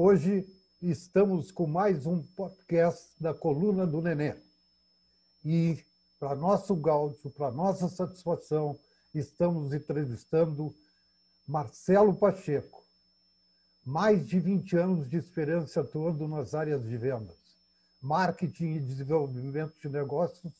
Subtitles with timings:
[0.00, 0.46] Hoje
[0.80, 4.36] estamos com mais um podcast da Coluna do Nenê.
[5.44, 5.84] E,
[6.20, 8.78] para nosso gáudio, para nossa satisfação,
[9.12, 10.72] estamos entrevistando
[11.48, 12.84] Marcelo Pacheco.
[13.84, 17.36] Mais de 20 anos de experiência atuando nas áreas de vendas,
[18.00, 20.52] marketing e desenvolvimento de negócios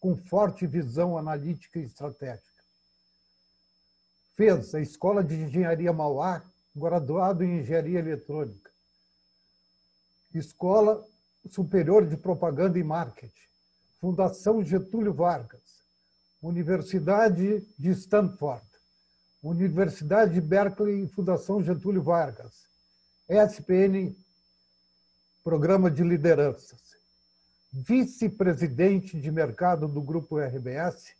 [0.00, 2.62] com forte visão analítica e estratégica.
[4.34, 6.42] Fez a Escola de Engenharia Mauá,
[6.74, 8.65] graduado em Engenharia Eletrônica
[10.38, 11.04] Escola
[11.48, 13.32] Superior de Propaganda e Marketing,
[14.00, 15.84] Fundação Getúlio Vargas,
[16.42, 18.66] Universidade de Stanford,
[19.42, 22.66] Universidade de Berkeley e Fundação Getúlio Vargas,
[23.28, 24.16] SPN,
[25.42, 26.80] Programa de Lideranças,
[27.72, 31.14] vice-presidente de mercado do Grupo RBS,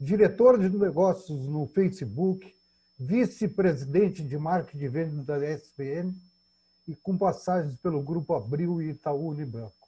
[0.00, 2.54] diretor de negócios no Facebook,
[2.98, 6.14] vice-presidente de marketing e venda da SPN,
[6.88, 9.86] e com passagens pelo Grupo Abril e Itaú Unibanco.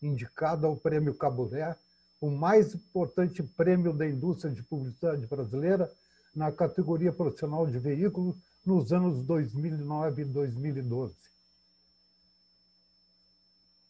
[0.00, 1.76] Indicado ao Prêmio Caburé,
[2.20, 5.92] o mais importante prêmio da indústria de publicidade brasileira
[6.34, 8.34] na categoria profissional de veículos
[8.64, 11.14] nos anos 2009 e 2012.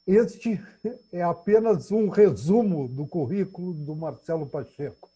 [0.05, 0.61] Este
[1.13, 5.09] é apenas um resumo do currículo do Marcelo Pacheco.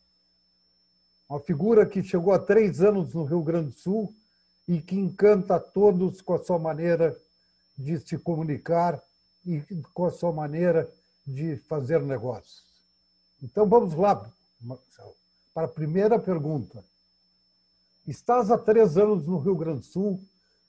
[1.28, 4.14] Uma figura que chegou há três anos no Rio Grande do Sul
[4.68, 7.16] e que encanta a todos com a sua maneira
[7.76, 9.00] de se comunicar
[9.44, 9.62] e
[9.94, 10.90] com a sua maneira
[11.26, 12.64] de fazer negócios.
[13.42, 14.28] Então vamos lá,
[14.60, 15.14] Marcelo,
[15.54, 16.84] para a primeira pergunta.
[18.06, 20.20] Estás há três anos no Rio Grande do Sul,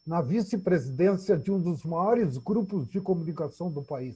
[0.06, 4.16] na vice-presidência de um dos maiores grupos de comunicação do país.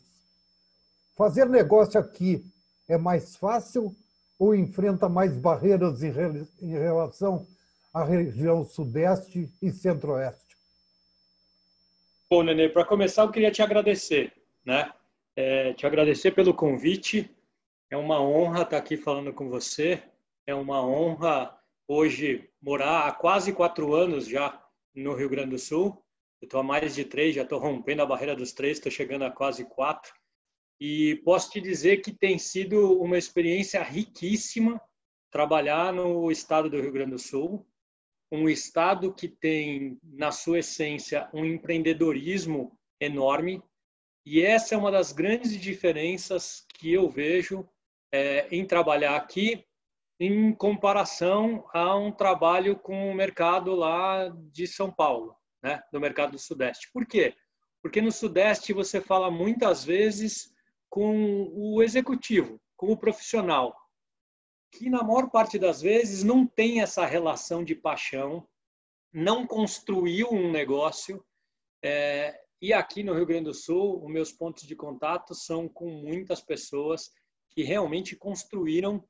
[1.16, 2.44] Fazer negócio aqui
[2.88, 3.96] é mais fácil
[4.40, 7.46] ou enfrenta mais barreiras em relação
[7.94, 10.56] à região Sudeste e Centro-Oeste?
[12.30, 14.34] Bom, Nenê, para começar, eu queria te agradecer,
[14.66, 14.92] né?
[15.36, 17.30] É, te agradecer pelo convite.
[17.90, 20.02] É uma honra estar aqui falando com você.
[20.48, 21.58] É uma honra
[21.88, 24.64] hoje morar há quase quatro anos já
[24.96, 26.02] no Rio Grande do Sul.
[26.42, 29.26] Eu estou há mais de três, já estou rompendo a barreira dos três, estou chegando
[29.26, 30.14] a quase quatro.
[30.80, 34.82] E posso te dizer que tem sido uma experiência riquíssima
[35.30, 37.66] trabalhar no estado do Rio Grande do Sul
[38.32, 43.62] um estado que tem na sua essência um empreendedorismo enorme
[44.26, 47.68] e essa é uma das grandes diferenças que eu vejo
[48.12, 49.66] é, em trabalhar aqui
[50.20, 56.34] em comparação a um trabalho com o mercado lá de São Paulo, né, do mercado
[56.34, 56.90] do Sudeste.
[56.94, 57.36] Por quê?
[57.82, 60.54] Porque no Sudeste você fala muitas vezes
[60.88, 63.76] com o executivo, com o profissional,
[64.72, 68.48] que na maior parte das vezes não tem essa relação de paixão,
[69.14, 71.24] não construiu um negócio.
[71.84, 75.90] É, e aqui no Rio Grande do Sul, os meus pontos de contato são com
[75.90, 77.12] muitas pessoas
[77.50, 79.04] que realmente construíram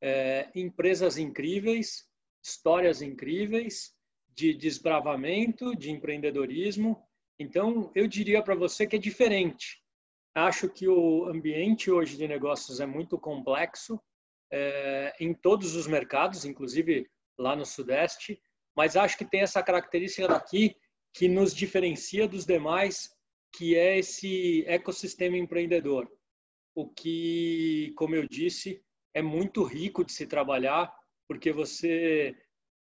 [0.00, 2.08] é, empresas incríveis,
[2.42, 3.92] histórias incríveis
[4.34, 7.02] de desbravamento, de empreendedorismo.
[7.40, 9.82] Então, eu diria para você que é diferente.
[10.34, 14.00] Acho que o ambiente hoje de negócios é muito complexo,
[14.50, 18.40] é, em todos os mercados, inclusive lá no Sudeste,
[18.76, 20.74] mas acho que tem essa característica daqui
[21.12, 23.10] que nos diferencia dos demais,
[23.52, 26.08] que é esse ecossistema empreendedor.
[26.74, 28.82] O que, como eu disse,
[29.14, 30.92] é muito rico de se trabalhar,
[31.26, 32.36] porque você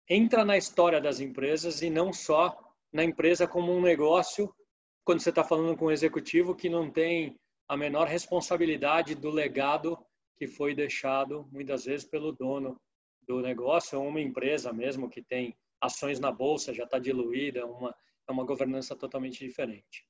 [0.08, 2.56] entra na história das empresas e não só
[2.92, 4.54] na empresa como um negócio,
[5.04, 9.98] quando você está falando com um executivo que não tem a menor responsabilidade do legado
[10.38, 12.81] que foi deixado muitas vezes pelo dono
[13.26, 17.94] do negócio ou uma empresa mesmo que tem ações na bolsa, já está diluída, uma,
[18.26, 20.06] é uma governança totalmente diferente.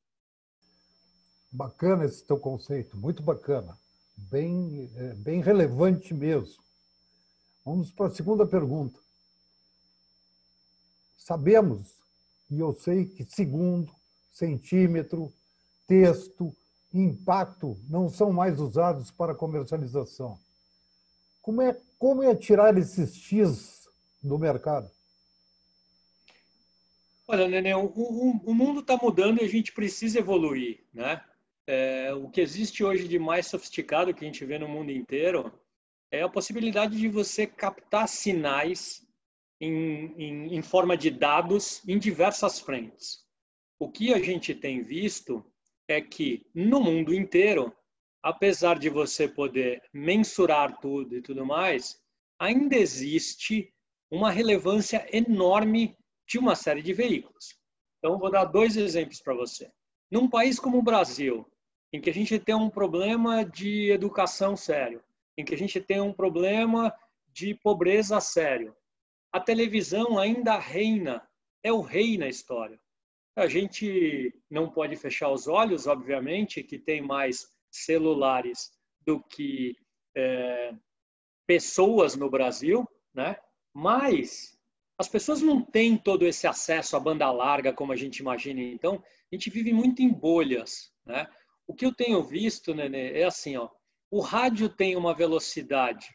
[1.51, 3.77] Bacana esse teu conceito, muito bacana,
[4.17, 6.63] bem, é, bem relevante mesmo.
[7.65, 9.01] Vamos para a segunda pergunta.
[11.17, 11.99] Sabemos,
[12.51, 13.95] e eu sei que segundo,
[14.33, 15.33] centímetro,
[15.87, 16.55] texto,
[16.93, 20.39] impacto não são mais usados para comercialização.
[21.43, 23.89] Como é, como é tirar esses X
[24.23, 24.91] do mercado?
[27.27, 31.23] Olha, Nenê, o, o, o mundo está mudando e a gente precisa evoluir, né?
[31.67, 35.53] É, o que existe hoje de mais sofisticado que a gente vê no mundo inteiro
[36.11, 39.07] é a possibilidade de você captar sinais
[39.61, 43.23] em, em, em forma de dados em diversas frentes.
[43.79, 45.45] O que a gente tem visto
[45.89, 47.75] é que no mundo inteiro,
[48.23, 51.99] apesar de você poder mensurar tudo e tudo mais,
[52.39, 53.73] ainda existe
[54.11, 55.97] uma relevância enorme
[56.27, 57.59] de uma série de veículos.
[57.99, 59.71] Então, vou dar dois exemplos para você.
[60.11, 61.47] num país como o Brasil,
[61.93, 65.03] em que a gente tem um problema de educação sério,
[65.37, 66.95] em que a gente tem um problema
[67.29, 68.75] de pobreza sério,
[69.31, 71.29] a televisão ainda reina,
[71.63, 72.81] é o rei na história.
[73.39, 78.73] A gente não pode fechar os olhos, obviamente, que tem mais celulares
[79.07, 79.77] do que
[80.17, 80.75] é,
[81.47, 83.37] pessoas no Brasil, né?
[83.73, 84.59] Mas
[84.99, 88.61] as pessoas não têm todo esse acesso à banda larga como a gente imagina.
[88.61, 89.01] Então,
[89.31, 91.29] a gente vive muito em bolhas, né?
[91.65, 93.71] O que eu tenho visto, Nenê, é assim, ó.
[94.11, 96.09] O rádio tem uma velocidade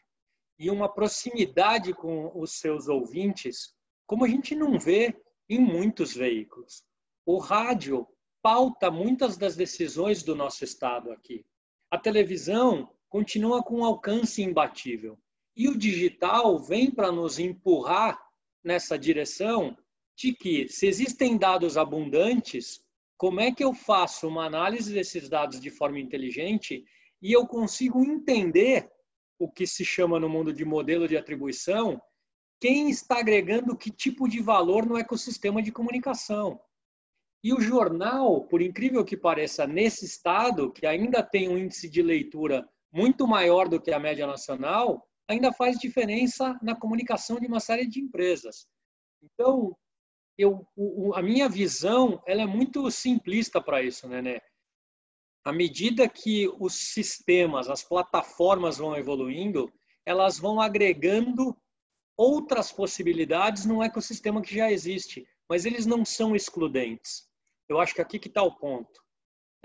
[0.60, 3.74] e uma proximidade com os seus ouvintes,
[4.06, 5.16] como a gente não vê
[5.48, 6.84] em muitos veículos.
[7.26, 8.08] O rádio
[8.42, 11.46] pauta muitas das decisões do nosso estado aqui.
[11.90, 15.18] A televisão continua com um alcance imbatível.
[15.56, 18.20] E o digital vem para nos empurrar
[18.64, 19.78] nessa direção
[20.16, 22.84] de que, se existem dados abundantes,
[23.18, 26.84] como é que eu faço uma análise desses dados de forma inteligente
[27.22, 28.92] e eu consigo entender
[29.40, 32.02] o que se chama no mundo de modelo de atribuição,
[32.60, 36.60] quem está agregando que tipo de valor no ecossistema de comunicação.
[37.44, 42.02] E o jornal, por incrível que pareça, nesse estado, que ainda tem um índice de
[42.02, 47.60] leitura muito maior do que a média nacional, ainda faz diferença na comunicação de uma
[47.60, 48.66] série de empresas.
[49.22, 49.76] Então,
[50.38, 50.66] eu,
[51.16, 54.40] a minha visão ela é muito simplista para isso, né?
[55.44, 59.72] à medida que os sistemas, as plataformas vão evoluindo,
[60.06, 61.56] elas vão agregando
[62.16, 67.28] outras possibilidades num ecossistema que já existe, mas eles não são excludentes.
[67.68, 69.02] Eu acho que aqui que está o ponto.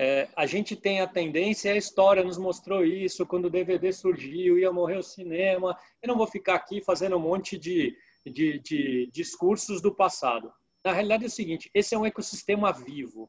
[0.00, 4.58] É, a gente tem a tendência, a história nos mostrou isso, quando o DVD surgiu,
[4.58, 5.76] ia morrer o cinema.
[6.00, 10.52] Eu não vou ficar aqui fazendo um monte de, de, de discursos do passado.
[10.84, 13.28] Na realidade é o seguinte, esse é um ecossistema vivo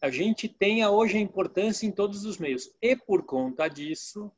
[0.00, 2.70] a gente tenha hoje a importância em todos os meios.
[2.80, 4.30] E por conta disso,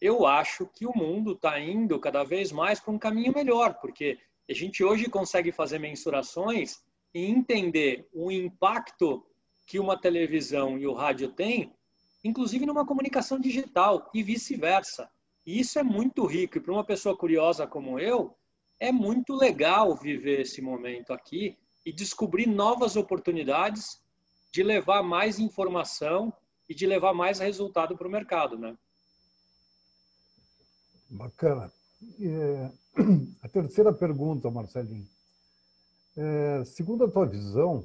[0.00, 4.18] eu acho que o mundo está indo cada vez mais para um caminho melhor, porque
[4.48, 6.82] a gente hoje consegue fazer mensurações
[7.14, 9.24] e entender o impacto
[9.66, 11.72] que uma televisão e o rádio têm,
[12.22, 15.08] inclusive numa comunicação digital e vice-versa.
[15.46, 16.58] E isso é muito rico.
[16.58, 18.36] E para uma pessoa curiosa como eu,
[18.80, 21.56] é muito legal viver esse momento aqui
[21.86, 24.02] e descobrir novas oportunidades
[24.52, 26.32] de levar mais informação
[26.68, 28.76] e de levar mais resultado para o mercado, né?
[31.10, 31.72] Bacana.
[32.20, 32.70] É,
[33.42, 35.08] a terceira pergunta, Marcelinho.
[36.16, 37.84] É, segundo a tua visão,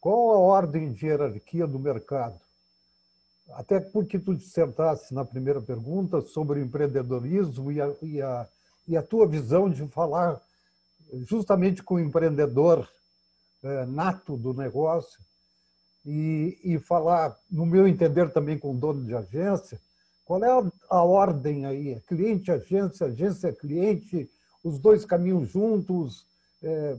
[0.00, 2.40] qual a ordem de hierarquia do mercado?
[3.52, 8.48] Até porque tu dissertasse na primeira pergunta sobre o empreendedorismo e a, e a,
[8.86, 10.40] e a tua visão de falar
[11.12, 12.88] justamente com o empreendedor
[13.62, 15.20] é, nato do negócio,
[16.04, 19.80] e, e falar, no meu entender, também com o dono de agência,
[20.24, 21.90] qual é a, ordem aí?
[21.92, 24.30] É cliente, agência, agência, cliente,
[24.62, 26.26] os dois caminham juntos?
[26.62, 26.96] É,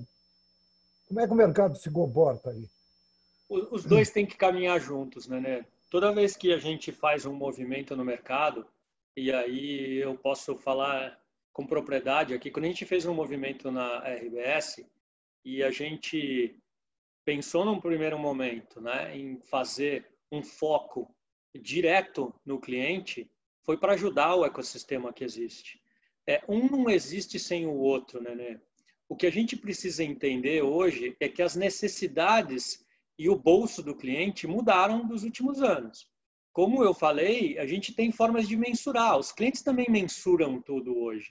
[1.12, 2.70] como é que o mercado se comporta aí?
[3.50, 5.66] Os dois têm que caminhar juntos, né, né?
[5.90, 8.66] Toda vez que a gente faz um movimento no mercado,
[9.16, 11.20] e aí eu posso falar
[11.52, 14.86] com propriedade aqui, quando a gente fez um movimento na RBS
[15.44, 16.58] e a gente
[17.26, 21.14] pensou num primeiro momento né, em fazer um foco
[21.54, 23.30] direto no cliente,
[23.64, 25.82] foi para ajudar o ecossistema que existe.
[26.26, 28.62] É, um não existe sem o outro, né, né?
[29.12, 32.82] O que a gente precisa entender hoje é que as necessidades
[33.20, 36.08] e o bolso do cliente mudaram dos últimos anos.
[36.54, 39.20] Como eu falei, a gente tem formas de mensurar.
[39.20, 41.30] Os clientes também mensuram tudo hoje.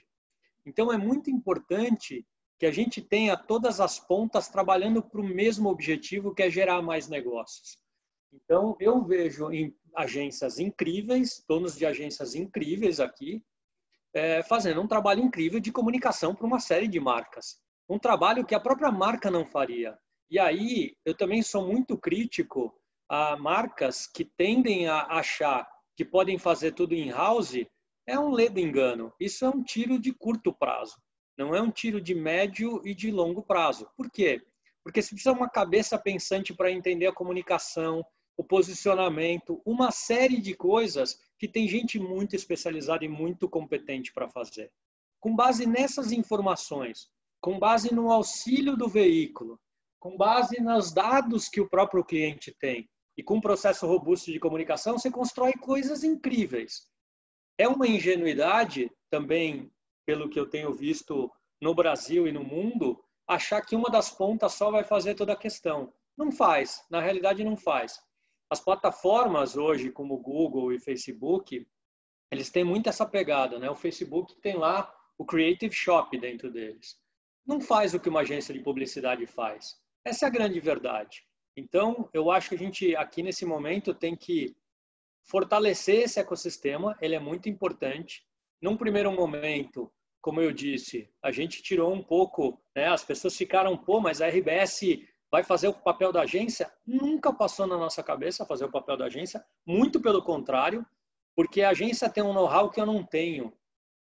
[0.63, 2.23] Então é muito importante
[2.59, 6.83] que a gente tenha todas as pontas trabalhando para o mesmo objetivo, que é gerar
[6.83, 7.79] mais negócios.
[8.31, 9.49] Então, eu vejo
[9.95, 13.43] agências incríveis, donos de agências incríveis aqui,
[14.13, 17.59] é, fazendo um trabalho incrível de comunicação para uma série de marcas.
[17.91, 19.99] Um trabalho que a própria marca não faria.
[20.29, 22.73] E aí, eu também sou muito crítico
[23.09, 27.65] a marcas que tendem a achar que podem fazer tudo in-house.
[28.07, 29.11] É um ledo engano.
[29.19, 30.95] Isso é um tiro de curto prazo.
[31.37, 33.85] Não é um tiro de médio e de longo prazo.
[33.97, 34.41] Por quê?
[34.85, 38.05] Porque você precisa uma cabeça pensante para entender a comunicação,
[38.37, 44.29] o posicionamento, uma série de coisas que tem gente muito especializada e muito competente para
[44.29, 44.71] fazer.
[45.19, 49.59] Com base nessas informações, com base no auxílio do veículo,
[49.99, 54.39] com base nos dados que o próprio cliente tem e com um processo robusto de
[54.39, 56.87] comunicação, você constrói coisas incríveis.
[57.57, 59.71] É uma ingenuidade também
[60.05, 61.31] pelo que eu tenho visto
[61.61, 65.37] no Brasil e no mundo, achar que uma das pontas só vai fazer toda a
[65.37, 65.93] questão.
[66.17, 67.99] Não faz, na realidade não faz.
[68.49, 71.65] As plataformas hoje, como Google e Facebook,
[72.31, 73.69] eles têm muito essa pegada, né?
[73.69, 76.97] O Facebook tem lá o Creative Shop dentro deles.
[77.45, 79.75] Não faz o que uma agência de publicidade faz.
[80.05, 81.23] Essa é a grande verdade.
[81.55, 84.55] Então, eu acho que a gente aqui nesse momento tem que
[85.23, 88.23] fortalecer esse ecossistema, ele é muito importante.
[88.61, 93.77] Num primeiro momento, como eu disse, a gente tirou um pouco, né, as pessoas ficaram,
[93.77, 94.81] pô, mas a RBS
[95.31, 96.71] vai fazer o papel da agência?
[96.85, 100.85] Nunca passou na nossa cabeça fazer o papel da agência, muito pelo contrário,
[101.35, 103.53] porque a agência tem um know-how que eu não tenho.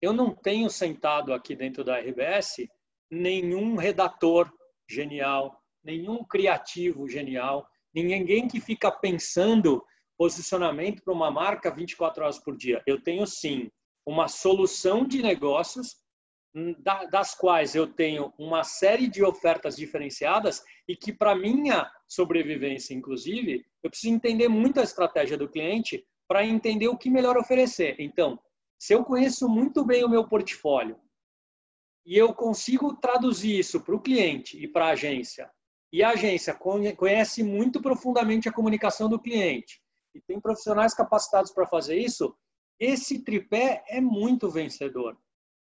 [0.01, 2.67] Eu não tenho sentado aqui dentro da RBS
[3.13, 4.51] nenhum redator
[4.89, 9.83] genial, nenhum criativo genial, ninguém que fica pensando
[10.17, 12.81] posicionamento para uma marca 24 horas por dia.
[12.87, 13.69] Eu tenho sim
[14.05, 15.95] uma solução de negócios
[16.55, 16.75] hum,
[17.11, 23.65] das quais eu tenho uma série de ofertas diferenciadas e que para minha sobrevivência, inclusive,
[23.83, 27.95] eu preciso entender muito a estratégia do cliente para entender o que melhor oferecer.
[27.99, 28.39] Então,
[28.79, 30.97] se eu conheço muito bem o meu portfólio
[32.05, 35.49] e eu consigo traduzir isso para o cliente e para a agência,
[35.91, 36.57] e a agência
[36.97, 39.83] conhece muito profundamente a comunicação do cliente
[40.13, 42.35] e tem profissionais capacitados para fazer isso,
[42.79, 45.17] esse tripé é muito vencedor.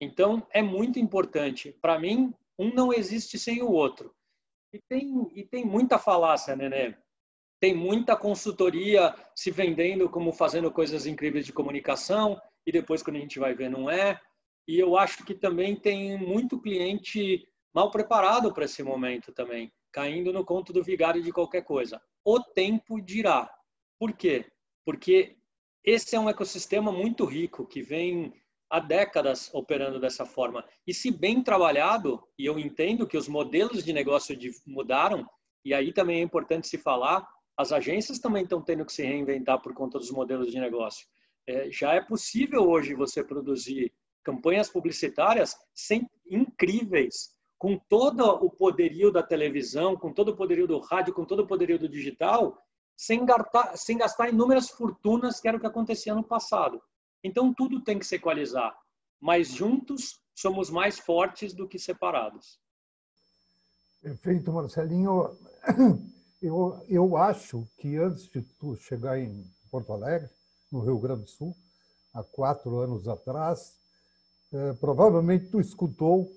[0.00, 1.73] Então, é muito importante.
[1.81, 4.14] Para mim, um não existe sem o outro.
[4.73, 6.97] E tem, e tem muita falácia, né?
[7.61, 13.21] Tem muita consultoria se vendendo como fazendo coisas incríveis de comunicação e depois, quando a
[13.21, 14.21] gente vai ver, não é.
[14.66, 20.32] E eu acho que também tem muito cliente mal preparado para esse momento também, caindo
[20.32, 22.00] no conto do vigário de qualquer coisa.
[22.25, 23.50] O tempo dirá.
[23.99, 24.46] Por quê?
[24.85, 25.37] Porque
[25.85, 28.32] esse é um ecossistema muito rico que vem
[28.68, 30.64] há décadas operando dessa forma.
[30.87, 35.28] E se bem trabalhado, e eu entendo que os modelos de negócio mudaram,
[35.64, 39.61] e aí também é importante se falar, as agências também estão tendo que se reinventar
[39.62, 41.06] por conta dos modelos de negócio.
[41.46, 43.92] É, já é possível hoje você produzir
[44.26, 50.80] campanhas publicitárias sem, incríveis, com todo o poderio da televisão, com todo o poderio do
[50.80, 52.59] rádio, com todo o poderio do digital,
[52.97, 56.83] sem gastar, sem gastar inúmeras fortunas, que era o que acontecia no passado.
[57.23, 58.76] Então, tudo tem que se equalizar.
[59.21, 62.59] Mas juntos somos mais fortes do que separados.
[64.02, 65.30] Perfeito, Marcelinho.
[66.42, 70.28] Eu, eu acho que antes de tu chegar em Porto Alegre,
[70.71, 71.56] no Rio Grande do Sul,
[72.12, 73.75] há quatro anos atrás,
[74.56, 76.32] eh, provavelmente tu escutou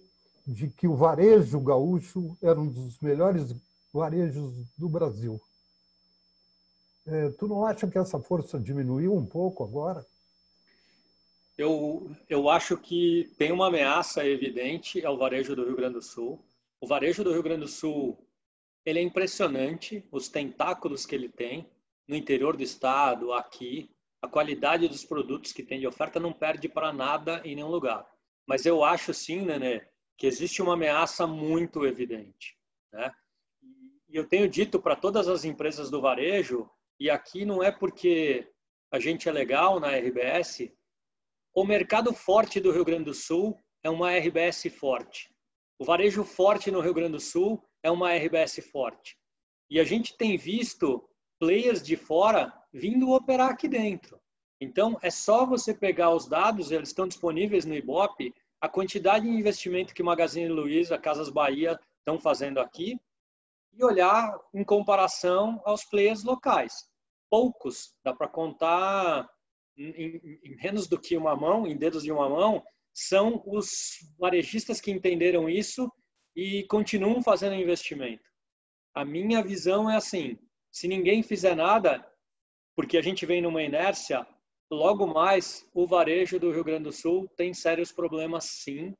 [0.45, 3.55] de que o varejo gaúcho era um dos melhores
[3.93, 5.39] varejos do Brasil.
[7.07, 10.05] É, tu não acha que essa força diminuiu um pouco agora?
[11.57, 16.43] Eu, eu acho que tem uma ameaça evidente ao varejo do Rio Grande do Sul.
[16.81, 18.17] O varejo do Rio Grande do Sul
[18.85, 21.69] ele é impressionante, os tentáculos que ele tem
[22.07, 23.89] no interior do estado, aqui,
[24.21, 28.05] a qualidade dos produtos que tem de oferta não perde para nada em nenhum lugar.
[28.47, 32.57] Mas eu acho sim, Nenê, que existe uma ameaça muito evidente.
[32.91, 33.11] Né?
[34.09, 38.51] E eu tenho dito para todas as empresas do varejo e aqui não é porque
[38.91, 40.71] a gente é legal na RBS,
[41.55, 45.33] o mercado forte do Rio Grande do Sul é uma RBS forte.
[45.79, 49.17] O varejo forte no Rio Grande do Sul é uma RBS forte.
[49.69, 51.09] E a gente tem visto
[51.39, 54.19] players de fora vindo operar aqui dentro.
[54.62, 59.31] Então, é só você pegar os dados, eles estão disponíveis no Ibope, a quantidade de
[59.31, 63.00] investimento que Magazine Luiza, Casas Bahia estão fazendo aqui
[63.74, 66.89] e olhar em comparação aos players locais
[67.29, 69.29] poucos, dá para contar
[69.77, 74.81] em, em, menos do que uma mão, em dedos de uma mão, são os varejistas
[74.81, 75.89] que entenderam isso
[76.36, 78.24] e continuam fazendo investimento.
[78.93, 80.38] A minha visão é assim:
[80.79, 82.09] se ninguém fizer nada,
[82.74, 84.25] porque a gente vem numa inércia,
[84.71, 88.95] logo mais o varejo do Rio Grande do Sul tem sérios problemas, sim.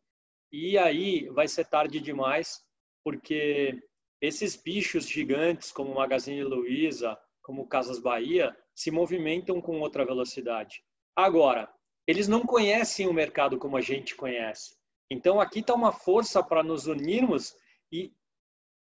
[0.52, 2.62] E aí vai ser tarde demais,
[3.02, 3.82] porque
[4.22, 10.84] esses bichos gigantes como Magazine Luiza, como Casas Bahia, se movimentam com outra velocidade.
[11.16, 11.74] Agora,
[12.06, 14.76] eles não conhecem o mercado como a gente conhece.
[15.10, 17.56] Então, aqui está uma força para nos unirmos
[17.90, 18.12] e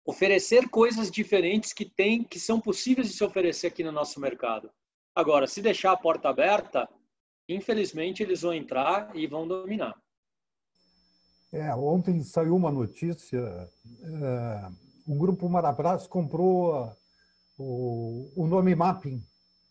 [0.05, 4.71] oferecer coisas diferentes que tem, que são possíveis de se oferecer aqui no nosso mercado.
[5.15, 6.89] Agora, se deixar a porta aberta,
[7.49, 9.95] infelizmente eles vão entrar e vão dominar.
[11.53, 14.71] É, ontem saiu uma notícia, é,
[15.07, 16.93] o grupo Marabras comprou
[17.57, 19.23] o, o nome mapping,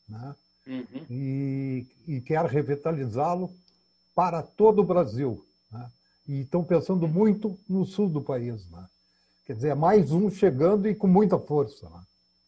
[0.08, 0.36] né?
[0.66, 1.06] Uhum.
[1.10, 3.54] E, e, quer revitalizá-lo
[4.16, 5.46] para todo o Brasil.
[5.70, 5.92] Né?
[6.26, 8.66] E estão pensando muito no sul do país.
[8.72, 8.88] Né?
[9.46, 11.90] Quer dizer, é mais um chegando e com muita força.
[11.90, 12.04] Né?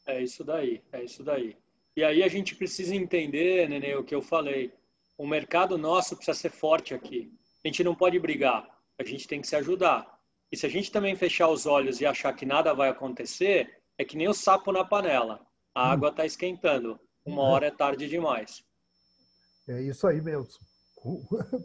[0.08, 1.58] É isso daí, é isso daí.
[1.96, 4.74] E aí a gente precisa entender, Nenê, o que eu falei.
[5.18, 7.32] O mercado nosso precisa ser forte aqui.
[7.64, 8.68] A gente não pode brigar,
[9.00, 10.20] a gente tem que se ajudar.
[10.52, 14.06] E se a gente também fechar os olhos e achar que nada vai acontecer, é
[14.06, 15.46] que nem o sapo na panela.
[15.74, 15.92] A hum.
[15.92, 17.00] água está esquentando.
[17.26, 17.50] Uma uhum.
[17.50, 18.64] hora é tarde demais.
[19.68, 20.48] É isso aí mesmo.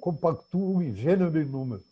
[0.01, 1.85] Compactuo em gênero e número.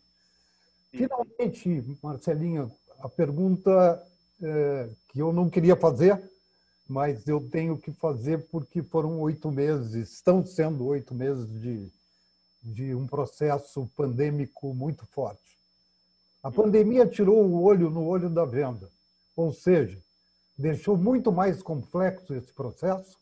[0.91, 2.69] Finalmente, Marcelinha,
[2.99, 4.05] a pergunta
[4.41, 6.21] é, que eu não queria fazer,
[6.87, 11.91] mas eu tenho que fazer porque foram oito meses, estão sendo oito meses de,
[12.63, 15.57] de um processo pandêmico muito forte.
[16.41, 18.89] A pandemia tirou o olho no olho da venda,
[19.35, 20.01] ou seja,
[20.57, 23.17] deixou muito mais complexo esse processo.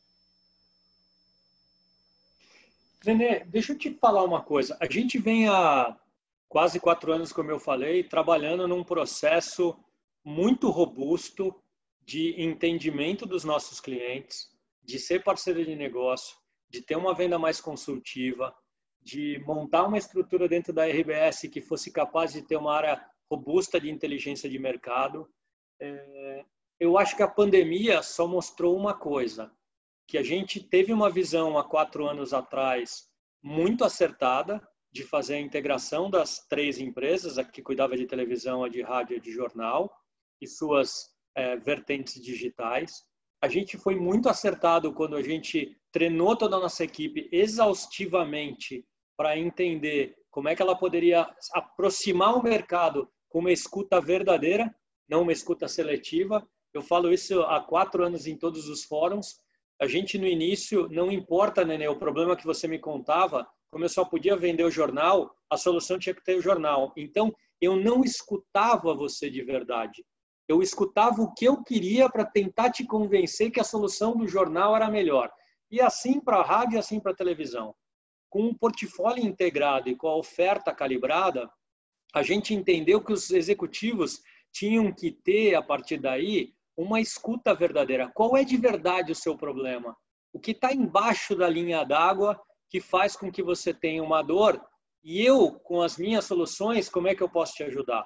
[3.06, 4.76] Nenê, deixa eu te falar uma coisa.
[4.80, 5.96] A gente vem há
[6.48, 9.78] quase quatro anos, como eu falei, trabalhando num processo
[10.24, 11.56] muito robusto
[12.02, 14.50] de entendimento dos nossos clientes,
[14.82, 16.38] de ser parceiro de negócio,
[16.70, 18.56] de ter uma venda mais consultiva,
[19.02, 23.80] de montar uma estrutura dentro da RBS que fosse capaz de ter uma área robusta
[23.80, 25.30] de inteligência de mercado.
[25.80, 26.46] É,
[26.80, 29.52] eu acho que a pandemia só mostrou uma coisa,
[30.08, 33.10] que a gente teve uma visão há quatro anos atrás
[33.44, 38.70] muito acertada de fazer a integração das três empresas, a que cuidava de televisão, a
[38.70, 39.92] de rádio e de jornal,
[40.42, 43.04] e suas é, vertentes digitais.
[43.42, 49.38] A gente foi muito acertado quando a gente treinou toda a nossa equipe exaustivamente para
[49.38, 54.74] entender como é que ela poderia aproximar o mercado com uma escuta verdadeira,
[55.08, 56.48] não uma escuta seletiva.
[56.74, 59.40] Eu falo isso há quatro anos em todos os fóruns.
[59.80, 63.90] A gente no início, não importa, né, o problema que você me contava, como eu
[63.90, 66.94] só podia vender o jornal, a solução tinha que ter o jornal.
[66.96, 70.06] Então, eu não escutava você de verdade.
[70.48, 74.76] Eu escutava o que eu queria para tentar te convencer que a solução do jornal
[74.76, 75.32] era melhor.
[75.70, 77.76] E assim para a rádio e assim para a televisão
[78.30, 81.50] com um portfólio integrado e com a oferta calibrada,
[82.14, 88.12] a gente entendeu que os executivos tinham que ter, a partir daí, uma escuta verdadeira.
[88.14, 89.96] Qual é de verdade o seu problema?
[90.34, 94.62] O que está embaixo da linha d'água que faz com que você tenha uma dor?
[95.04, 98.06] E eu, com as minhas soluções, como é que eu posso te ajudar?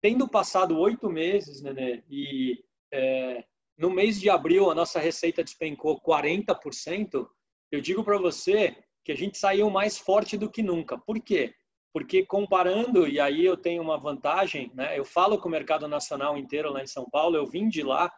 [0.00, 3.44] Tendo passado oito meses, Nenê, e é,
[3.76, 7.28] no mês de abril a nossa receita despencou 40%,
[7.70, 10.98] eu digo para você que a gente saiu mais forte do que nunca.
[10.98, 11.54] Por quê?
[11.92, 14.98] Porque comparando, e aí eu tenho uma vantagem, né?
[14.98, 18.12] eu falo com o mercado nacional inteiro lá em São Paulo, eu vim de lá,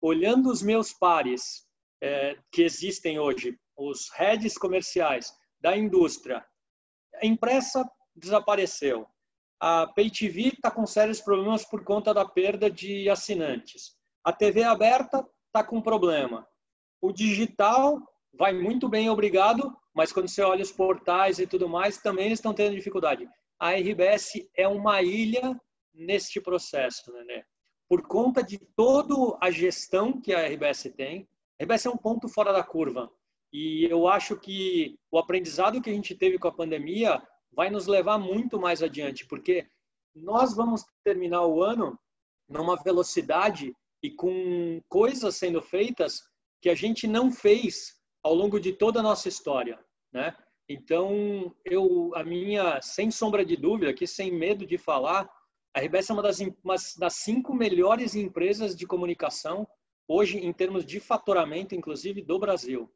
[0.00, 1.66] olhando os meus pares
[2.02, 6.44] é, que existem hoje, os heads comerciais da indústria,
[7.14, 9.06] a impressa desapareceu.
[9.58, 13.94] A Pay TV está com sérios problemas por conta da perda de assinantes.
[14.24, 16.46] A TV aberta está com problema.
[17.00, 17.98] O digital
[18.32, 22.54] vai muito bem, obrigado, mas quando você olha os portais e tudo mais, também estão
[22.54, 23.28] tendo dificuldade.
[23.58, 25.58] A RBS é uma ilha
[25.92, 27.42] neste processo, né?
[27.88, 31.28] Por conta de toda a gestão que a RBS tem,
[31.60, 33.10] a RBS é um ponto fora da curva.
[33.52, 37.20] E eu acho que o aprendizado que a gente teve com a pandemia
[37.52, 39.66] vai nos levar muito mais adiante, porque
[40.14, 41.98] nós vamos terminar o ano
[42.48, 46.22] numa velocidade e com coisas sendo feitas
[46.60, 49.78] que a gente não fez ao longo de toda a nossa história,
[50.12, 50.36] né?
[50.68, 55.28] Então, eu, a minha, sem sombra de dúvida, aqui sem medo de falar,
[55.74, 59.66] a RBS é uma das, uma das cinco melhores empresas de comunicação
[60.06, 62.88] hoje em termos de faturamento, inclusive do Brasil.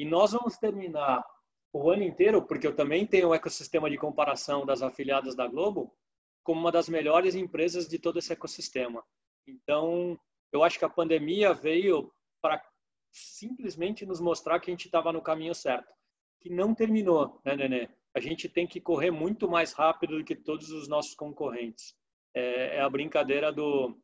[0.00, 1.22] E nós vamos terminar
[1.70, 5.94] o ano inteiro, porque eu também tenho o ecossistema de comparação das afiliadas da Globo,
[6.42, 9.04] como uma das melhores empresas de todo esse ecossistema.
[9.46, 10.18] Então,
[10.50, 12.10] eu acho que a pandemia veio
[12.40, 12.66] para
[13.12, 15.92] simplesmente nos mostrar que a gente estava no caminho certo,
[16.40, 17.90] que não terminou, né, Nenê?
[18.14, 21.94] A gente tem que correr muito mais rápido do que todos os nossos concorrentes.
[22.34, 23.94] É, é a brincadeira do,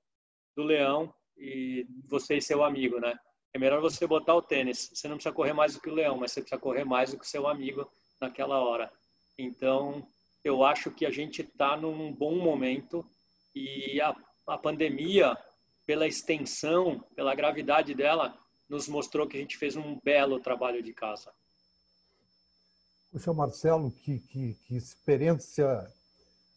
[0.54, 3.18] do leão e você e seu amigo, né?
[3.54, 4.90] É melhor você botar o tênis.
[4.92, 7.18] Você não precisa correr mais do que o leão, mas você precisa correr mais do
[7.18, 8.92] que o seu amigo naquela hora.
[9.38, 10.06] Então,
[10.44, 13.04] eu acho que a gente está num bom momento
[13.54, 14.14] e a,
[14.46, 15.36] a pandemia,
[15.86, 20.92] pela extensão, pela gravidade dela, nos mostrou que a gente fez um belo trabalho de
[20.92, 21.32] casa.
[23.10, 25.90] Puxa, Marcelo, que, que, que experiência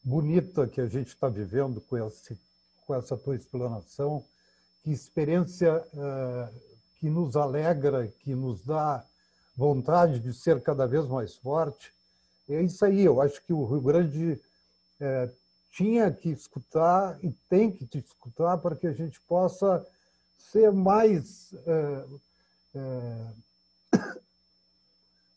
[0.03, 2.37] bonita que a gente está vivendo com, esse,
[2.85, 4.25] com essa tua explanação,
[4.83, 6.68] que experiência uh,
[6.99, 9.05] que nos alegra, que nos dá
[9.55, 11.93] vontade de ser cada vez mais forte.
[12.49, 15.33] É isso aí, eu acho que o Rio Grande uh,
[15.71, 19.85] tinha que escutar e tem que te escutar para que a gente possa
[20.51, 22.05] ser mais é,
[22.75, 23.99] é,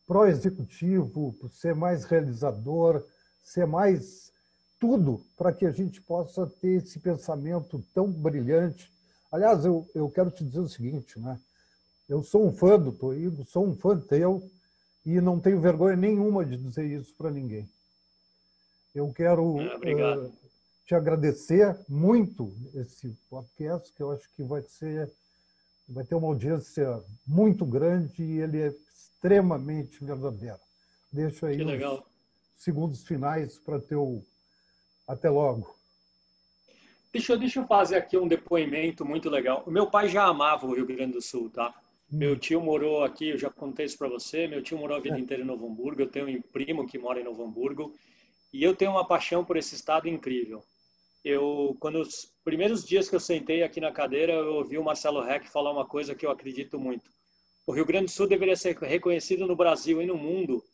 [0.06, 3.04] pró-executivo, ser mais realizador,
[3.44, 4.32] ser mais
[4.80, 8.90] tudo para que a gente possa ter esse pensamento tão brilhante.
[9.30, 11.38] Aliás, eu, eu quero te dizer o seguinte, né?
[12.12, 14.46] Eu sou um fã do Toigo, sou um fã teu
[15.02, 17.66] e não tenho vergonha nenhuma de dizer isso para ninguém.
[18.94, 20.32] Eu quero uh,
[20.84, 25.10] te agradecer muito esse podcast, que eu acho que vai ser
[25.88, 30.60] vai ter uma audiência muito grande e ele é extremamente verdadeiro.
[31.10, 32.02] Deixo aí os
[32.58, 34.22] segundos finais para teu
[35.08, 35.74] até logo.
[37.10, 39.62] Deixa, deixa eu fazer aqui um depoimento muito legal.
[39.66, 41.81] O meu pai já amava o Rio Grande do Sul, tá?
[42.12, 44.46] Meu tio morou aqui, eu já contei isso para você.
[44.46, 45.20] Meu tio morou a vida é.
[45.20, 46.02] inteira em Novo Hamburgo.
[46.02, 47.94] Eu tenho um primo que mora em Novo Hamburgo.
[48.52, 50.62] E eu tenho uma paixão por esse estado incrível
[51.24, 55.22] eu quando os primeiros dias que eu sentei aqui na cadeira, eu ouvi o Marcelo
[55.22, 57.10] Reck falar uma coisa que eu acredito muito.
[57.66, 60.64] O Rio Grande do Sul deveria ser reconhecido no Brasil e no mundo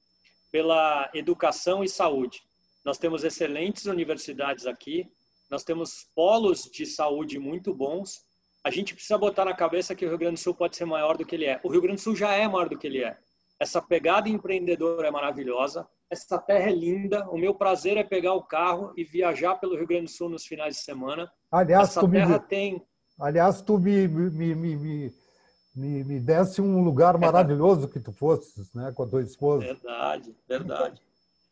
[0.51, 2.43] pela educação e saúde.
[2.83, 5.07] Nós temos excelentes universidades aqui,
[5.51, 8.23] nós temos polos de saúde muito bons.
[8.65, 11.17] A gente precisa botar na cabeça que o Rio Grande do Sul pode ser maior
[11.17, 11.61] do que ele é.
[11.63, 13.17] O Rio Grande do Sul já é maior do que ele é.
[13.59, 17.29] Essa pegada empreendedora é maravilhosa essa terra é linda.
[17.31, 20.47] O meu prazer é pegar o carro e viajar pelo Rio Grande do Sul nos
[20.47, 21.31] finais de semana.
[21.51, 22.83] Aliás, essa terra me, tem.
[23.21, 25.13] Aliás, tu me, me, me, me,
[25.75, 29.65] me, me desse um lugar maravilhoso que tu fosses, né, com a tua esposa.
[29.65, 31.03] Verdade, verdade.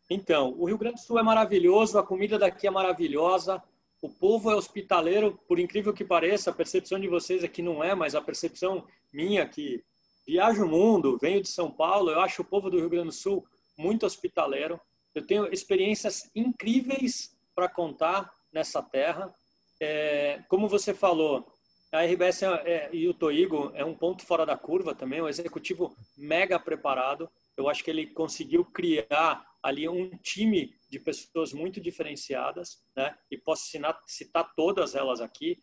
[0.08, 3.62] Então, o Rio Grande do Sul é maravilhoso, a comida daqui é maravilhosa,
[4.06, 7.92] o povo é hospitaleiro, por incrível que pareça, a percepção de vocês aqui não é,
[7.92, 9.82] mas a percepção minha que
[10.24, 13.12] viajo o mundo, venho de São Paulo, eu acho o povo do Rio Grande do
[13.12, 13.44] Sul
[13.76, 14.80] muito hospitaleiro.
[15.12, 19.34] Eu tenho experiências incríveis para contar nessa terra.
[19.80, 21.44] É, como você falou,
[21.92, 25.28] a RBS é, é, e o Toigo é um ponto fora da curva também, um
[25.28, 27.28] executivo mega preparado.
[27.56, 33.16] Eu acho que ele conseguiu criar ali um time de pessoas muito diferenciadas, né?
[33.30, 35.58] E posso citar, citar todas elas aqui,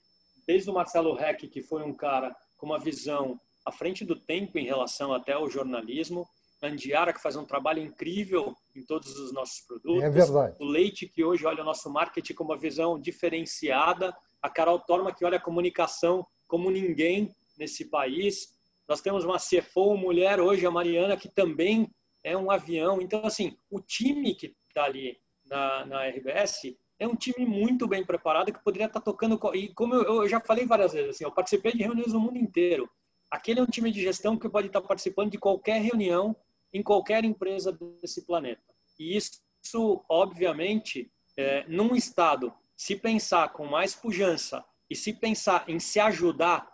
[0.45, 4.57] desde o Marcelo Reck, que foi um cara com uma visão à frente do tempo
[4.57, 6.27] em relação até ao jornalismo,
[6.61, 10.03] Andiara, que faz um trabalho incrível em todos os nossos produtos.
[10.03, 10.55] É verdade.
[10.59, 14.15] O Leite, que hoje olha o nosso marketing com uma visão diferenciada.
[14.41, 18.53] A Carol Torma, que olha a comunicação como ninguém nesse país.
[18.93, 21.89] Nós temos uma CFO mulher hoje, a Mariana, que também
[22.23, 23.01] é um avião.
[23.01, 28.05] Então, assim, o time que está ali na, na RBS é um time muito bem
[28.05, 29.39] preparado que poderia estar tá tocando.
[29.55, 32.37] E como eu, eu já falei várias vezes, assim, eu participei de reuniões no mundo
[32.37, 32.87] inteiro.
[33.31, 36.35] Aquele é um time de gestão que pode estar tá participando de qualquer reunião
[36.71, 38.61] em qualquer empresa desse planeta.
[38.99, 45.79] E isso, obviamente, é, num Estado, se pensar com mais pujança e se pensar em
[45.79, 46.71] se ajudar,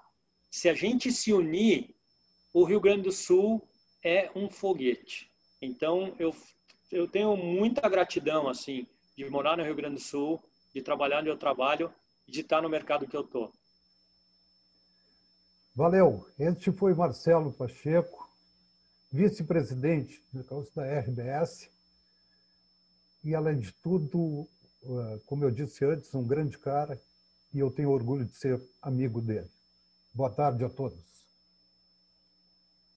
[0.51, 1.95] se a gente se unir,
[2.53, 3.61] o Rio Grande do Sul
[4.03, 5.29] é um foguete.
[5.61, 6.33] Então, eu,
[6.91, 10.41] eu tenho muita gratidão, assim, de morar no Rio Grande do Sul,
[10.73, 11.93] de trabalhar onde eu trabalho
[12.27, 13.51] e de estar no mercado que eu estou.
[15.75, 16.27] Valeu.
[16.37, 18.29] Este foi Marcelo Pacheco,
[19.11, 20.21] vice-presidente
[20.75, 21.69] da RBS,
[23.23, 24.47] e, além de tudo,
[24.83, 26.99] eh, como eu disse antes, um grande cara,
[27.53, 29.49] e eu tenho orgulho de ser amigo dele.
[30.13, 31.18] Boa tarde a todos.